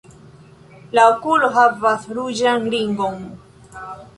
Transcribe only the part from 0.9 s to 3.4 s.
La okulo havas ruĝan ringon.